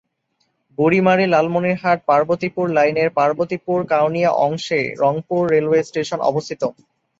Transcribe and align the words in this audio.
বুড়ীমারি-লালমনিরহাট-পার্বতীপুর 0.77 2.65
লাইনের 2.69 3.09
পার্বতীপুর-কাউনিয়া 3.17 4.31
অংশে 4.45 4.79
Rangpur 5.01 5.41
railway 5.53 5.81
station 5.83 6.19
অবস্থিত। 6.29 6.61